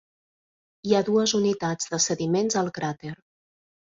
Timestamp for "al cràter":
2.63-3.17